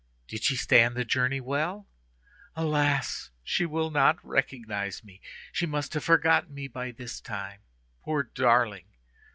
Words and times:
Did 0.27 0.43
she 0.43 0.55
stand 0.55 0.95
the 0.95 1.05
journey 1.05 1.39
well? 1.39 1.87
Alas! 2.55 3.29
she 3.43 3.67
will 3.67 3.91
not 3.91 4.17
recognize 4.25 5.03
me. 5.03 5.21
She 5.51 5.67
must 5.67 5.93
have 5.93 6.03
forgotten 6.05 6.55
me 6.55 6.67
by 6.67 6.89
this 6.89 7.19
time, 7.21 7.59
poor 8.01 8.23
darling! 8.23 8.87